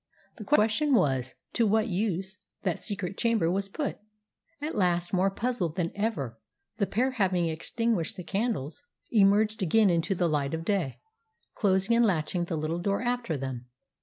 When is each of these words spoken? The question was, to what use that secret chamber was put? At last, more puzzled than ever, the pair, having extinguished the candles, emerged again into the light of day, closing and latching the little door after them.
The 0.37 0.43
question 0.43 0.95
was, 0.95 1.35
to 1.53 1.67
what 1.67 1.85
use 1.87 2.39
that 2.63 2.79
secret 2.79 3.19
chamber 3.19 3.51
was 3.51 3.69
put? 3.69 3.99
At 4.59 4.73
last, 4.73 5.13
more 5.13 5.29
puzzled 5.29 5.75
than 5.75 5.91
ever, 5.93 6.39
the 6.77 6.87
pair, 6.87 7.11
having 7.11 7.45
extinguished 7.47 8.17
the 8.17 8.23
candles, 8.23 8.83
emerged 9.11 9.61
again 9.61 9.91
into 9.91 10.15
the 10.15 10.27
light 10.27 10.55
of 10.55 10.65
day, 10.65 10.97
closing 11.53 11.95
and 11.95 12.03
latching 12.03 12.45
the 12.45 12.57
little 12.57 12.79
door 12.79 13.03
after 13.03 13.37
them. 13.37 13.67